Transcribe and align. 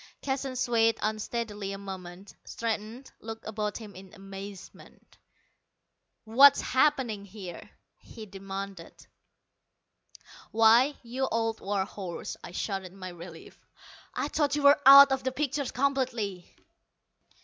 Keston 0.23 0.55
swayed 0.55 0.97
unsteadily 1.03 1.73
a 1.73 1.77
moment, 1.77 2.33
straightened, 2.43 3.11
looked 3.19 3.47
about 3.47 3.77
him 3.77 3.93
in 3.95 4.15
amazement. 4.15 5.19
"What's 6.23 6.59
happening 6.59 7.23
here?" 7.23 7.69
he 7.99 8.25
demanded. 8.25 8.95
"Why, 10.49 10.95
you 11.03 11.27
old 11.27 11.59
war 11.61 11.85
horse," 11.85 12.35
I 12.43 12.49
shouted 12.49 12.91
in 12.93 12.97
my 12.97 13.09
relief, 13.09 13.59
"I 14.15 14.27
thought 14.27 14.55
you 14.55 14.63
were 14.63 14.81
out 14.87 15.11
of 15.11 15.23
the 15.23 15.31
picture 15.31 15.65
completely!" 15.65 16.51